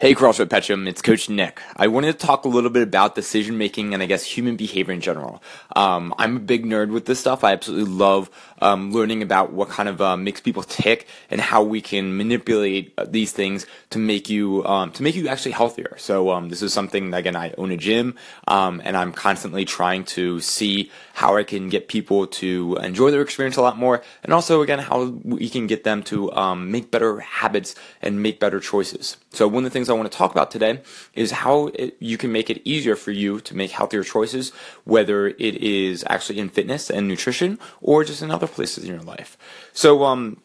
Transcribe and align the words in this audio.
Hey, 0.00 0.14
CrossFit 0.14 0.46
Petrum, 0.46 0.86
it's 0.88 1.02
Coach 1.02 1.28
Nick. 1.28 1.60
I 1.74 1.88
wanted 1.88 2.16
to 2.16 2.24
talk 2.24 2.44
a 2.44 2.48
little 2.48 2.70
bit 2.70 2.84
about 2.84 3.16
decision 3.16 3.58
making 3.58 3.94
and 3.94 4.00
I 4.00 4.06
guess 4.06 4.22
human 4.22 4.54
behavior 4.54 4.94
in 4.94 5.00
general. 5.00 5.42
Um, 5.74 6.14
I'm 6.18 6.36
a 6.36 6.38
big 6.38 6.64
nerd 6.64 6.92
with 6.92 7.06
this 7.06 7.18
stuff. 7.18 7.42
I 7.42 7.50
absolutely 7.50 7.92
love 7.92 8.30
um, 8.60 8.92
learning 8.92 9.22
about 9.22 9.52
what 9.52 9.68
kind 9.68 9.88
of 9.88 10.02
uh, 10.02 10.16
makes 10.16 10.40
people 10.40 10.62
tick 10.62 11.06
and 11.30 11.40
how 11.40 11.62
we 11.62 11.80
can 11.80 12.16
manipulate 12.16 12.92
uh, 12.98 13.06
these 13.08 13.32
things 13.32 13.64
to 13.88 13.98
make 13.98 14.28
you 14.28 14.64
um, 14.66 14.92
to 14.92 15.02
make 15.02 15.14
you 15.14 15.28
actually 15.28 15.52
healthier. 15.52 15.94
So 15.96 16.30
um, 16.30 16.50
this 16.50 16.60
is 16.62 16.74
something 16.74 17.10
that, 17.10 17.18
again. 17.20 17.38
I 17.38 17.54
own 17.56 17.70
a 17.70 17.76
gym 17.76 18.16
um, 18.46 18.82
and 18.84 18.96
I'm 18.96 19.12
constantly 19.12 19.64
trying 19.64 20.04
to 20.16 20.40
see 20.40 20.90
how 21.14 21.36
I 21.36 21.44
can 21.44 21.68
get 21.68 21.88
people 21.88 22.26
to 22.26 22.78
enjoy 22.82 23.10
their 23.10 23.22
experience 23.22 23.56
a 23.56 23.62
lot 23.62 23.78
more, 23.78 24.02
and 24.22 24.32
also 24.32 24.62
again 24.62 24.80
how 24.80 25.04
we 25.24 25.48
can 25.48 25.66
get 25.66 25.84
them 25.84 26.02
to 26.04 26.32
um, 26.32 26.70
make 26.70 26.90
better 26.90 27.20
habits 27.20 27.74
and 28.02 28.22
make 28.22 28.40
better 28.40 28.60
choices. 28.60 29.16
So 29.30 29.46
one 29.46 29.64
of 29.64 29.70
the 29.70 29.70
things 29.70 29.88
I 29.88 29.92
want 29.92 30.10
to 30.10 30.18
talk 30.18 30.32
about 30.32 30.50
today 30.50 30.80
is 31.14 31.30
how 31.30 31.68
it, 31.68 31.96
you 32.00 32.18
can 32.18 32.32
make 32.32 32.50
it 32.50 32.60
easier 32.64 32.96
for 32.96 33.12
you 33.12 33.40
to 33.40 33.56
make 33.56 33.70
healthier 33.70 34.02
choices, 34.02 34.50
whether 34.84 35.28
it 35.28 35.56
is 35.62 36.04
actually 36.08 36.38
in 36.40 36.48
fitness 36.48 36.90
and 36.90 37.06
nutrition 37.06 37.58
or 37.80 38.04
just 38.04 38.22
in 38.22 38.30
other 38.30 38.47
places 38.52 38.84
in 38.84 38.90
your 38.90 39.02
life. 39.02 39.36
So, 39.72 40.04
um, 40.04 40.40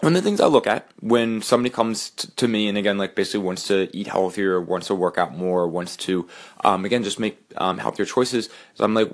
one 0.00 0.16
of 0.16 0.22
the 0.22 0.28
things 0.28 0.40
I 0.40 0.46
look 0.46 0.66
at 0.66 0.88
when 1.00 1.42
somebody 1.42 1.70
comes 1.70 2.10
t- 2.10 2.28
to 2.34 2.48
me 2.48 2.66
and 2.66 2.76
again, 2.76 2.98
like 2.98 3.14
basically 3.14 3.46
wants 3.46 3.68
to 3.68 3.88
eat 3.96 4.08
healthier, 4.08 4.60
wants 4.60 4.88
to 4.88 4.96
work 4.96 5.16
out 5.16 5.36
more, 5.36 5.68
wants 5.68 5.96
to, 5.98 6.26
um, 6.64 6.84
again, 6.84 7.04
just 7.04 7.20
make 7.20 7.38
um, 7.56 7.78
healthier 7.78 8.04
choices, 8.04 8.48
I'm 8.80 8.94
like, 8.94 9.10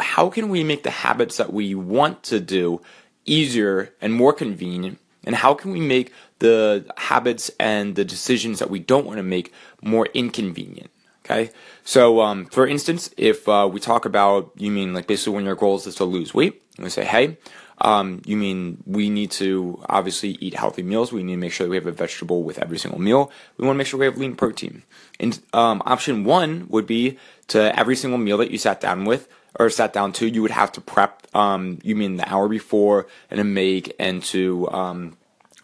how 0.00 0.30
can 0.30 0.48
we 0.48 0.64
make 0.64 0.82
the 0.82 0.90
habits 0.90 1.36
that 1.36 1.52
we 1.52 1.74
want 1.74 2.22
to 2.24 2.40
do 2.40 2.80
easier 3.26 3.92
and 4.00 4.14
more 4.14 4.32
convenient 4.32 4.98
and 5.24 5.36
how 5.36 5.54
can 5.54 5.70
we 5.70 5.80
make 5.80 6.12
the 6.38 6.86
habits 6.96 7.50
and 7.60 7.94
the 7.94 8.04
decisions 8.04 8.58
that 8.58 8.70
we 8.70 8.78
don't 8.78 9.06
want 9.06 9.18
to 9.18 9.22
make 9.22 9.52
more 9.82 10.08
inconvenient? 10.14 10.90
Okay. 11.24 11.50
So, 11.84 12.20
um, 12.22 12.46
for 12.46 12.66
instance, 12.66 13.10
if 13.16 13.48
uh, 13.48 13.68
we 13.70 13.78
talk 13.78 14.04
about, 14.04 14.52
you 14.56 14.70
mean 14.70 14.94
like 14.94 15.06
basically 15.06 15.34
when 15.34 15.44
your 15.44 15.54
goal 15.54 15.76
is 15.76 15.94
to 15.94 16.04
lose 16.04 16.34
weight, 16.34 16.62
and 16.76 16.84
we 16.84 16.90
say, 16.90 17.04
hey, 17.04 17.36
um, 17.80 18.20
you 18.26 18.36
mean 18.36 18.82
we 18.86 19.10
need 19.10 19.30
to 19.32 19.82
obviously 19.88 20.30
eat 20.40 20.54
healthy 20.54 20.82
meals. 20.82 21.12
We 21.12 21.22
need 21.22 21.34
to 21.34 21.38
make 21.38 21.52
sure 21.52 21.66
that 21.66 21.70
we 21.70 21.76
have 21.76 21.86
a 21.86 21.92
vegetable 21.92 22.42
with 22.42 22.58
every 22.58 22.78
single 22.78 23.00
meal. 23.00 23.30
We 23.56 23.66
want 23.66 23.76
to 23.76 23.78
make 23.78 23.86
sure 23.86 23.98
we 23.98 24.06
have 24.06 24.18
lean 24.18 24.36
protein. 24.36 24.82
And 25.18 25.38
um, 25.52 25.82
option 25.86 26.24
one 26.24 26.66
would 26.68 26.86
be 26.86 27.18
to 27.48 27.76
every 27.78 27.96
single 27.96 28.18
meal 28.18 28.38
that 28.38 28.50
you 28.50 28.58
sat 28.58 28.80
down 28.80 29.04
with 29.04 29.28
or 29.58 29.70
sat 29.70 29.92
down 29.92 30.12
to, 30.14 30.26
you 30.26 30.42
would 30.42 30.50
have 30.50 30.72
to 30.72 30.80
prep. 30.80 31.26
Um, 31.34 31.78
you 31.82 31.96
mean 31.96 32.16
the 32.16 32.30
hour 32.30 32.48
before 32.48 33.06
and 33.30 33.38
to 33.38 33.44
make 33.44 33.94
and 33.98 34.22
to 34.24 34.70
um, 34.70 35.16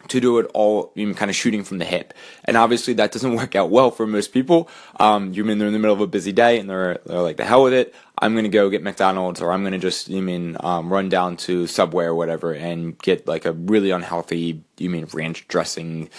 to 0.09 0.19
do 0.19 0.39
it 0.39 0.49
all 0.53 0.91
you 0.95 1.13
kind 1.13 1.29
of 1.29 1.35
shooting 1.35 1.63
from 1.63 1.77
the 1.77 1.85
hip. 1.85 2.13
And 2.45 2.57
obviously 2.57 2.93
that 2.95 3.11
doesn't 3.11 3.35
work 3.41 3.55
out 3.55 3.69
well 3.69 3.91
for 3.91 4.07
most 4.07 4.33
people. 4.33 4.69
Um, 4.99 5.33
you 5.33 5.43
mean 5.43 5.57
they're 5.57 5.67
in 5.67 5.73
the 5.73 5.79
middle 5.79 5.95
of 5.95 6.01
a 6.01 6.07
busy 6.07 6.31
day 6.31 6.59
and 6.59 6.69
they're, 6.69 6.99
they're 7.05 7.21
like, 7.21 7.37
the 7.37 7.45
hell 7.45 7.63
with 7.63 7.73
it. 7.73 7.93
I'm 8.19 8.33
to 8.43 8.49
go 8.49 8.69
get 8.69 8.83
McDonald's 8.83 9.41
or 9.41 9.51
I'm 9.51 9.63
to 9.73 9.77
just, 9.77 10.09
you 10.09 10.21
mean, 10.21 10.57
um, 10.61 10.91
run 10.91 11.09
down 11.09 11.37
to 11.37 11.67
Subway 11.67 12.05
or 12.05 12.15
whatever 12.15 12.53
and 12.53 12.97
get 12.99 13.27
like 13.27 13.45
a 13.45 13.51
really 13.51 13.91
unhealthy, 13.91 14.63
you 14.77 14.89
mean, 14.89 15.07
ranch 15.13 15.47
dressing, 15.47 16.09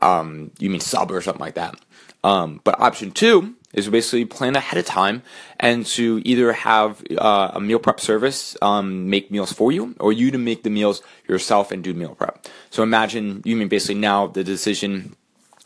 um, 0.00 0.50
you 0.58 0.70
mean 0.70 0.80
sub 0.80 1.10
or 1.10 1.20
something 1.20 1.40
like 1.40 1.54
that. 1.54 1.78
Um, 2.24 2.60
but 2.64 2.80
option 2.80 3.10
two 3.10 3.54
is 3.72 3.88
basically 3.88 4.24
plan 4.24 4.54
ahead 4.54 4.78
of 4.78 4.84
time 4.84 5.22
and 5.58 5.84
to 5.86 6.20
either 6.24 6.52
have 6.52 7.02
uh, 7.18 7.52
a 7.54 7.60
meal 7.60 7.78
prep 7.78 8.00
service 8.00 8.56
um, 8.62 9.08
make 9.10 9.30
meals 9.30 9.52
for 9.52 9.72
you 9.72 9.94
or 9.98 10.12
you 10.12 10.30
to 10.30 10.38
make 10.38 10.62
the 10.62 10.70
meals 10.70 11.02
yourself 11.26 11.72
and 11.72 11.82
do 11.82 11.94
meal 11.94 12.14
prep. 12.14 12.46
So 12.70 12.82
imagine 12.82 13.42
you 13.44 13.56
mean 13.56 13.68
basically 13.68 13.96
now 13.96 14.26
the 14.26 14.44
decision 14.44 15.16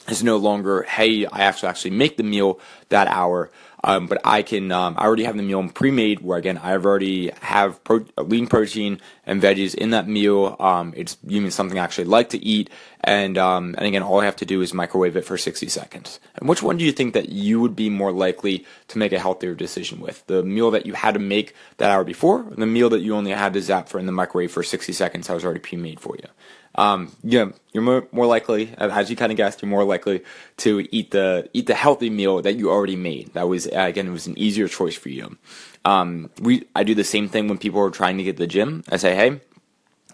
is 0.08 0.22
no 0.22 0.36
longer, 0.36 0.82
hey, 0.82 1.26
I 1.26 1.38
have 1.38 1.60
to 1.60 1.66
actually 1.66 1.92
make 1.92 2.16
the 2.16 2.22
meal 2.22 2.60
that 2.88 3.08
hour. 3.08 3.50
Um, 3.84 4.06
but 4.08 4.20
I 4.24 4.42
can, 4.42 4.72
um, 4.72 4.96
I 4.98 5.04
already 5.04 5.24
have 5.24 5.36
the 5.36 5.44
meal 5.44 5.68
pre-made 5.68 6.20
where 6.20 6.38
again, 6.38 6.58
I've 6.58 6.84
already 6.84 7.30
have 7.42 7.82
pro- 7.84 8.06
lean 8.16 8.48
protein 8.48 9.00
and 9.24 9.40
veggies 9.40 9.76
in 9.76 9.90
that 9.90 10.08
meal. 10.08 10.56
Um, 10.58 10.92
it's, 10.96 11.16
you 11.24 11.40
mean 11.40 11.52
something 11.52 11.78
I 11.78 11.84
actually 11.84 12.06
like 12.06 12.30
to 12.30 12.38
eat. 12.44 12.68
And, 13.04 13.38
um, 13.38 13.76
and 13.78 13.86
again, 13.86 14.02
all 14.02 14.20
I 14.20 14.24
have 14.24 14.34
to 14.36 14.44
do 14.44 14.60
is 14.60 14.74
microwave 14.74 15.16
it 15.16 15.24
for 15.24 15.38
60 15.38 15.68
seconds. 15.68 16.18
And 16.34 16.48
which 16.48 16.64
one 16.64 16.78
do 16.78 16.84
you 16.84 16.90
think 16.90 17.14
that 17.14 17.28
you 17.28 17.60
would 17.60 17.76
be 17.76 17.88
more 17.88 18.10
likely 18.10 18.66
to 18.88 18.98
make 18.98 19.12
a 19.12 19.20
healthier 19.20 19.54
decision 19.54 20.00
with? 20.00 20.26
The 20.26 20.42
meal 20.42 20.72
that 20.72 20.86
you 20.86 20.94
had 20.94 21.14
to 21.14 21.20
make 21.20 21.54
that 21.76 21.90
hour 21.90 22.02
before, 22.02 22.40
or 22.40 22.54
the 22.56 22.66
meal 22.66 22.90
that 22.90 23.02
you 23.02 23.14
only 23.14 23.30
had 23.30 23.52
to 23.52 23.62
zap 23.62 23.88
for 23.88 24.00
in 24.00 24.06
the 24.06 24.12
microwave 24.12 24.50
for 24.50 24.64
60 24.64 24.92
seconds 24.92 25.28
that 25.28 25.34
was 25.34 25.44
already 25.44 25.60
pre-made 25.60 26.00
for 26.00 26.16
you? 26.16 26.28
Um, 26.76 27.10
yeah, 27.22 27.50
you're 27.72 27.82
more, 27.82 28.06
more 28.12 28.26
likely, 28.26 28.72
as 28.78 29.10
you 29.10 29.16
kind 29.16 29.32
of 29.32 29.36
guessed, 29.36 29.62
you're 29.62 29.70
more 29.70 29.84
likely 29.84 30.22
to 30.58 30.86
eat 30.90 31.10
the 31.10 31.48
eat 31.52 31.66
the 31.66 31.74
healthy 31.74 32.10
meal 32.10 32.42
that 32.42 32.54
you 32.54 32.70
already 32.70 32.96
made. 32.96 33.32
That 33.34 33.48
was 33.48 33.66
again, 33.66 34.06
it 34.06 34.12
was 34.12 34.26
an 34.26 34.38
easier 34.38 34.68
choice 34.68 34.94
for 34.94 35.08
you. 35.08 35.36
Um, 35.84 36.30
we 36.40 36.66
I 36.74 36.84
do 36.84 36.94
the 36.94 37.04
same 37.04 37.28
thing 37.28 37.48
when 37.48 37.58
people 37.58 37.80
are 37.80 37.90
trying 37.90 38.18
to 38.18 38.24
get 38.24 38.36
to 38.36 38.42
the 38.42 38.46
gym. 38.46 38.84
I 38.90 38.96
say, 38.98 39.14
hey, 39.14 39.40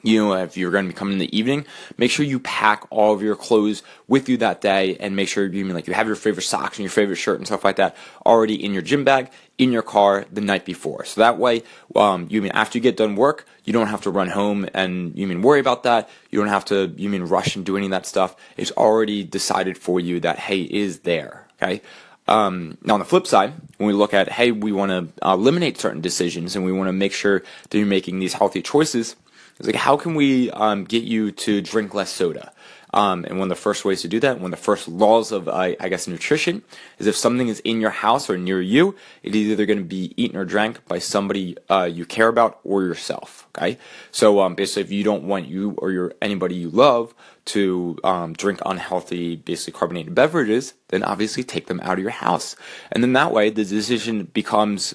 you 0.03 0.25
know, 0.25 0.35
if 0.35 0.57
you're 0.57 0.71
going 0.71 0.85
to 0.85 0.93
be 0.93 0.97
coming 0.97 1.15
in 1.15 1.19
the 1.19 1.37
evening, 1.37 1.65
make 1.97 2.11
sure 2.11 2.25
you 2.25 2.41
pack 2.41 2.85
all 2.91 3.15
of 3.15 3.23
your 3.23 3.37
clothes 3.37 3.83
with 4.09 4.29
you 4.29 4.37
that 4.39 4.61
day 4.61 4.97
and 4.99 5.15
make 5.15 5.29
sure 5.29 5.47
you 5.47 5.65
mean 5.65 5.75
like 5.75 5.87
you 5.87 5.95
have 5.95 6.07
your 6.07 6.17
favorite 6.17 6.43
socks 6.43 6.79
and 6.79 6.85
your 6.85 6.91
favorite 6.91 7.17
shirt 7.17 7.39
and 7.39 7.47
stuff 7.47 7.65
like 7.65 7.77
that 7.77 7.97
already 8.27 8.63
in 8.63 8.73
your 8.73 8.83
gym 8.83 9.05
bag 9.05 9.31
in 9.59 9.71
your 9.71 9.83
car 9.83 10.25
the 10.33 10.41
night 10.41 10.65
before. 10.65 11.05
So 11.05 11.21
that 11.21 11.39
way, 11.39 11.63
um, 11.95 12.27
you 12.31 12.43
mean 12.43 12.53
after 12.53 12.79
you 12.79 12.83
get 12.83 12.97
done 12.97 13.15
work, 13.15 13.47
you 13.65 13.73
don't 13.73 13.87
have 13.87 14.03
to 14.03 14.11
run 14.11 14.29
home 14.29 14.69
and 14.75 15.17
you 15.17 15.27
mean 15.27 15.43
worry 15.43 15.61
about 15.61 15.85
that. 15.85 16.09
You 16.31 16.39
don't 16.39 16.49
have 16.49 16.65
to, 16.67 16.93
you 16.97 17.09
mean 17.09 17.23
rush 17.23 17.55
and 17.55 17.65
do 17.65 17.77
any 17.77 17.87
of 17.87 17.93
that 17.93 18.07
stuff. 18.07 18.35
It's 18.57 18.73
already 18.73 19.23
decided 19.23 19.79
for 19.79 20.01
you 20.01 20.21
that, 20.21 20.39
hey, 20.39 20.63
is 20.63 21.01
there. 21.01 21.47
Okay. 21.63 21.83
Um, 22.29 22.79
now, 22.83 22.95
on 22.95 23.01
the 23.01 23.07
flip 23.07 23.27
side, 23.27 23.53
when 23.79 23.89
we 23.89 23.93
look 23.93 24.15
at, 24.15 24.29
hey, 24.31 24.53
we 24.53 24.73
want 24.73 24.91
to 24.91 25.29
eliminate 25.29 25.79
certain 25.79 26.01
decisions 26.01 26.55
and 26.55 26.65
we 26.65 26.73
want 26.73 26.89
to 26.89 26.93
make 26.93 27.13
sure 27.13 27.43
that 27.69 27.79
you're 27.79 27.87
making 27.87 28.21
these 28.21 28.35
healthy 28.35 28.63
choices, 28.63 29.17
it's 29.59 29.67
like, 29.67 29.77
how 29.77 29.97
can 29.97 30.15
we 30.15 30.51
um, 30.51 30.85
get 30.85 31.05
you 31.05 31.31
to 31.33 31.61
drink 31.61 31.95
less 31.95 32.11
soda? 32.11 32.53
Um, 32.95 33.25
and 33.25 33.39
one 33.39 33.47
of 33.47 33.57
the 33.57 33.63
first 33.63 33.85
ways 33.85 34.03
to 34.03 34.09
do 34.09 34.21
that, 34.21 34.37
one 34.39 34.53
of 34.53 34.59
the 34.59 34.65
first 34.65 34.87
laws 34.87 35.33
of, 35.33 35.49
uh, 35.49 35.75
I 35.81 35.89
guess, 35.89 36.07
nutrition, 36.07 36.63
is 36.99 37.07
if 37.07 37.17
something 37.17 37.49
is 37.49 37.61
in 37.61 37.81
your 37.81 37.91
house 37.91 38.29
or 38.29 38.37
near 38.37 38.61
you, 38.61 38.95
it 39.23 39.35
is 39.35 39.49
either 39.49 39.65
going 39.65 39.79
to 39.79 39.85
be 39.85 40.13
eaten 40.17 40.37
or 40.37 40.45
drank 40.45 40.87
by 40.87 40.99
somebody 40.99 41.57
uh, 41.71 41.89
you 41.91 42.05
care 42.05 42.29
about 42.29 42.61
or 42.65 42.83
yourself. 42.83 43.49
Okay, 43.57 43.79
so 44.11 44.41
um, 44.41 44.55
basically, 44.55 44.83
if 44.83 44.93
you 44.93 45.05
don't 45.05 45.25
want 45.25 45.47
you 45.47 45.75
or 45.79 45.91
your 45.91 46.13
anybody 46.21 46.55
you 46.55 46.69
love 46.69 47.15
to 47.47 47.99
um, 48.05 48.35
drink 48.35 48.61
unhealthy, 48.65 49.37
basically 49.37 49.79
carbonated 49.79 50.15
beverages, 50.15 50.75
then 50.89 51.03
obviously 51.03 51.45
take 51.45 51.67
them 51.67 51.81
out 51.81 51.95
of 51.95 52.01
your 52.01 52.11
house, 52.11 52.57
and 52.91 53.03
then 53.03 53.15
that 53.15 53.33
way 53.33 53.49
the 53.49 53.65
decision 53.65 54.25
becomes 54.25 54.95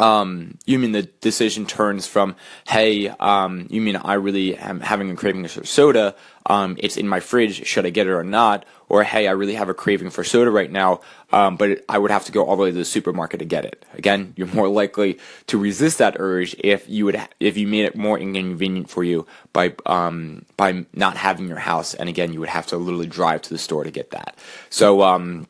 um, 0.00 0.58
you 0.64 0.78
mean 0.78 0.92
the 0.92 1.02
decision 1.02 1.66
turns 1.66 2.06
from, 2.06 2.36
hey, 2.68 3.08
um, 3.08 3.66
you 3.70 3.80
mean 3.80 3.96
I 3.96 4.14
really 4.14 4.56
am 4.56 4.80
having 4.80 5.10
a 5.10 5.16
craving 5.16 5.46
for 5.48 5.64
soda, 5.64 6.14
um, 6.46 6.76
it's 6.78 6.96
in 6.96 7.08
my 7.08 7.20
fridge, 7.20 7.66
should 7.66 7.84
I 7.84 7.90
get 7.90 8.06
it 8.06 8.12
or 8.12 8.24
not? 8.24 8.64
Or, 8.88 9.02
hey, 9.02 9.26
I 9.26 9.32
really 9.32 9.54
have 9.54 9.68
a 9.68 9.74
craving 9.74 10.10
for 10.10 10.24
soda 10.24 10.50
right 10.50 10.70
now, 10.70 11.00
um, 11.30 11.56
but 11.56 11.84
I 11.88 11.98
would 11.98 12.10
have 12.10 12.24
to 12.26 12.32
go 12.32 12.44
all 12.44 12.56
the 12.56 12.62
way 12.62 12.70
to 12.70 12.76
the 12.76 12.84
supermarket 12.84 13.40
to 13.40 13.44
get 13.44 13.64
it. 13.64 13.84
Again, 13.94 14.32
you're 14.36 14.46
more 14.46 14.68
likely 14.68 15.18
to 15.48 15.58
resist 15.58 15.98
that 15.98 16.16
urge 16.18 16.54
if 16.60 16.88
you 16.88 17.04
would, 17.04 17.20
if 17.38 17.56
you 17.56 17.66
made 17.66 17.84
it 17.84 17.96
more 17.96 18.18
inconvenient 18.18 18.88
for 18.88 19.04
you 19.04 19.26
by, 19.52 19.74
um, 19.84 20.46
by 20.56 20.86
not 20.94 21.16
having 21.16 21.48
your 21.48 21.58
house. 21.58 21.92
And 21.92 22.08
again, 22.08 22.32
you 22.32 22.40
would 22.40 22.48
have 22.48 22.66
to 22.68 22.78
literally 22.78 23.06
drive 23.08 23.42
to 23.42 23.50
the 23.50 23.58
store 23.58 23.84
to 23.84 23.90
get 23.90 24.12
that. 24.12 24.38
So, 24.70 25.02
um, 25.02 25.48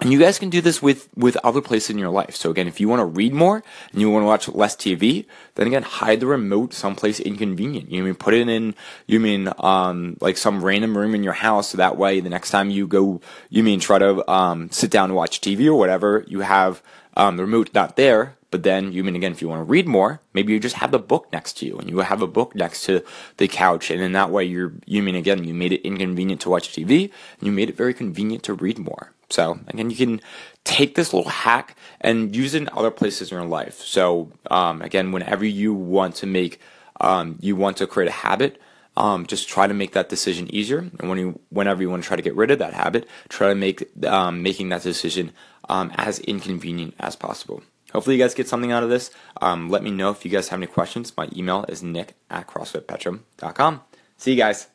and 0.00 0.12
you 0.12 0.18
guys 0.18 0.38
can 0.38 0.50
do 0.50 0.60
this 0.60 0.82
with, 0.82 1.08
with 1.16 1.38
other 1.42 1.62
places 1.62 1.90
in 1.90 1.98
your 1.98 2.10
life. 2.10 2.36
So 2.36 2.50
again, 2.50 2.68
if 2.68 2.80
you 2.80 2.88
want 2.88 3.00
to 3.00 3.06
read 3.06 3.32
more 3.32 3.62
and 3.92 4.00
you 4.00 4.10
want 4.10 4.24
to 4.24 4.26
watch 4.26 4.48
less 4.48 4.76
TV, 4.76 5.24
then 5.54 5.66
again, 5.66 5.84
hide 5.84 6.20
the 6.20 6.26
remote 6.26 6.74
someplace 6.74 7.18
inconvenient. 7.18 7.90
You 7.90 8.02
mean 8.02 8.14
put 8.14 8.34
it 8.34 8.46
in, 8.46 8.74
you 9.06 9.18
mean, 9.20 9.50
um, 9.58 10.18
like 10.20 10.36
some 10.36 10.62
random 10.62 10.98
room 10.98 11.14
in 11.14 11.22
your 11.22 11.32
house. 11.32 11.70
So 11.70 11.78
that 11.78 11.96
way, 11.96 12.20
the 12.20 12.28
next 12.28 12.50
time 12.50 12.68
you 12.68 12.86
go, 12.86 13.22
you 13.48 13.62
mean 13.62 13.80
try 13.80 13.98
to, 13.98 14.30
um, 14.30 14.70
sit 14.70 14.90
down 14.90 15.06
and 15.06 15.14
watch 15.14 15.40
TV 15.40 15.66
or 15.66 15.74
whatever, 15.74 16.24
you 16.28 16.40
have, 16.40 16.82
um, 17.16 17.36
the 17.36 17.44
remote 17.44 17.70
not 17.74 17.96
there. 17.96 18.36
But 18.52 18.62
then, 18.62 18.92
you 18.92 19.02
mean 19.02 19.16
again, 19.16 19.32
if 19.32 19.42
you 19.42 19.48
want 19.48 19.60
to 19.60 19.70
read 19.70 19.88
more, 19.88 20.20
maybe 20.32 20.52
you 20.52 20.60
just 20.60 20.76
have 20.76 20.92
the 20.92 21.00
book 21.00 21.30
next 21.32 21.54
to 21.58 21.66
you 21.66 21.76
and 21.78 21.90
you 21.90 21.98
have 21.98 22.22
a 22.22 22.26
book 22.28 22.54
next 22.54 22.84
to 22.84 23.04
the 23.38 23.48
couch. 23.48 23.90
And 23.90 24.00
in 24.00 24.12
that 24.12 24.30
way, 24.30 24.44
you're, 24.44 24.72
you 24.86 25.02
mean 25.02 25.16
again, 25.16 25.44
you 25.44 25.52
made 25.52 25.72
it 25.72 25.82
inconvenient 25.82 26.40
to 26.42 26.50
watch 26.50 26.68
TV 26.70 27.10
and 27.38 27.46
you 27.46 27.52
made 27.52 27.68
it 27.68 27.76
very 27.76 27.92
convenient 27.92 28.44
to 28.44 28.54
read 28.54 28.78
more. 28.78 29.12
So 29.30 29.58
again, 29.66 29.90
you 29.90 29.96
can 29.96 30.20
take 30.64 30.94
this 30.94 31.12
little 31.12 31.30
hack 31.30 31.76
and 32.00 32.34
use 32.34 32.54
it 32.54 32.62
in 32.62 32.68
other 32.72 32.92
places 32.92 33.32
in 33.32 33.38
your 33.38 33.46
life. 33.46 33.80
So 33.80 34.30
um, 34.50 34.80
again, 34.80 35.12
whenever 35.12 35.44
you 35.44 35.74
want 35.74 36.14
to 36.16 36.26
make, 36.26 36.60
um, 37.00 37.38
you 37.40 37.56
want 37.56 37.76
to 37.78 37.86
create 37.86 38.08
a 38.08 38.12
habit, 38.12 38.60
um, 38.96 39.26
just 39.26 39.48
try 39.48 39.66
to 39.66 39.74
make 39.74 39.92
that 39.92 40.08
decision 40.08 40.52
easier. 40.54 40.78
And 40.78 41.08
when 41.08 41.18
you, 41.18 41.40
whenever 41.50 41.82
you 41.82 41.90
want 41.90 42.02
to 42.02 42.06
try 42.06 42.16
to 42.16 42.22
get 42.22 42.34
rid 42.34 42.50
of 42.50 42.60
that 42.60 42.72
habit, 42.72 43.06
try 43.28 43.48
to 43.48 43.54
make 43.54 43.86
um, 44.06 44.42
making 44.42 44.70
that 44.70 44.82
decision 44.82 45.32
um, 45.68 45.92
as 45.96 46.18
inconvenient 46.20 46.94
as 46.98 47.16
possible. 47.16 47.62
Hopefully, 47.92 48.16
you 48.16 48.22
guys 48.22 48.34
get 48.34 48.48
something 48.48 48.72
out 48.72 48.82
of 48.82 48.90
this. 48.90 49.10
Um, 49.40 49.70
let 49.70 49.82
me 49.82 49.90
know 49.90 50.10
if 50.10 50.24
you 50.24 50.30
guys 50.30 50.48
have 50.48 50.58
any 50.58 50.66
questions. 50.66 51.16
My 51.16 51.28
email 51.34 51.64
is 51.68 51.82
nick 51.82 52.14
at 52.30 52.46
crossfitpetrum.com. 52.46 53.82
See 54.18 54.32
you 54.32 54.36
guys. 54.36 54.68